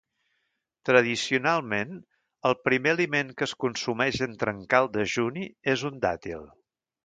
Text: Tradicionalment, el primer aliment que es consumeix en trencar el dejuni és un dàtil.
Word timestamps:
Tradicionalment, 0.89 1.91
el 2.51 2.57
primer 2.69 2.95
aliment 2.97 3.31
que 3.41 3.49
es 3.51 3.55
consumeix 3.67 4.21
en 4.29 4.35
trencar 4.47 4.83
el 4.87 4.93
dejuni 4.99 5.49
és 5.77 5.89
un 5.93 6.05
dàtil. 6.11 6.53